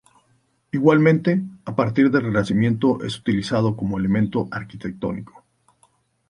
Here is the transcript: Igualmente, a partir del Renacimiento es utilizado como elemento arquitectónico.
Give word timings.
Igualmente, 0.71 1.43
a 1.63 1.75
partir 1.75 2.09
del 2.09 2.23
Renacimiento 2.23 3.03
es 3.03 3.19
utilizado 3.19 3.77
como 3.77 3.99
elemento 3.99 4.47
arquitectónico. 4.49 5.45